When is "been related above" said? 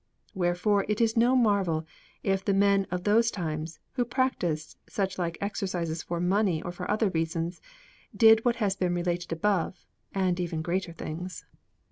8.75-9.85